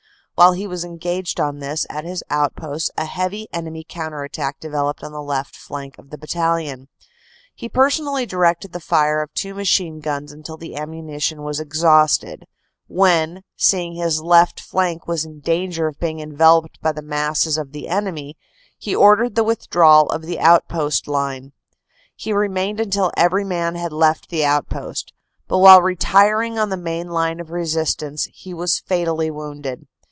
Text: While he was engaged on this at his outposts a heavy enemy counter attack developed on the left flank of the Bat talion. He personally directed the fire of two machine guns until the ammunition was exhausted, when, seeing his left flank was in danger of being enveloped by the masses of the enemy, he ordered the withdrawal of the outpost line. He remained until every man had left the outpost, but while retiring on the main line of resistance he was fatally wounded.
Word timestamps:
While 0.35 0.53
he 0.53 0.65
was 0.65 0.83
engaged 0.83 1.39
on 1.39 1.59
this 1.59 1.85
at 1.87 2.03
his 2.03 2.23
outposts 2.31 2.89
a 2.97 3.05
heavy 3.05 3.47
enemy 3.53 3.85
counter 3.87 4.23
attack 4.23 4.59
developed 4.59 5.03
on 5.03 5.11
the 5.11 5.21
left 5.21 5.55
flank 5.55 5.99
of 5.99 6.09
the 6.09 6.17
Bat 6.17 6.29
talion. 6.31 6.87
He 7.53 7.69
personally 7.69 8.25
directed 8.25 8.73
the 8.73 8.79
fire 8.79 9.21
of 9.21 9.31
two 9.35 9.53
machine 9.53 9.99
guns 9.99 10.31
until 10.31 10.57
the 10.57 10.75
ammunition 10.77 11.43
was 11.43 11.59
exhausted, 11.59 12.47
when, 12.87 13.43
seeing 13.55 13.93
his 13.93 14.19
left 14.19 14.59
flank 14.59 15.07
was 15.07 15.25
in 15.25 15.41
danger 15.41 15.85
of 15.85 15.99
being 15.99 16.19
enveloped 16.19 16.81
by 16.81 16.91
the 16.91 17.03
masses 17.03 17.55
of 17.55 17.71
the 17.71 17.87
enemy, 17.87 18.35
he 18.79 18.95
ordered 18.95 19.35
the 19.35 19.43
withdrawal 19.43 20.07
of 20.09 20.23
the 20.23 20.39
outpost 20.39 21.07
line. 21.07 21.51
He 22.15 22.33
remained 22.33 22.79
until 22.79 23.11
every 23.15 23.45
man 23.45 23.75
had 23.75 23.93
left 23.93 24.29
the 24.29 24.43
outpost, 24.43 25.13
but 25.47 25.59
while 25.59 25.83
retiring 25.83 26.57
on 26.57 26.69
the 26.69 26.77
main 26.77 27.09
line 27.09 27.39
of 27.39 27.51
resistance 27.51 28.27
he 28.33 28.55
was 28.55 28.79
fatally 28.79 29.29
wounded. 29.29 29.85